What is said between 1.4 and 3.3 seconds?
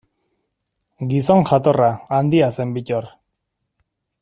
jatorra, handia zen Bittor.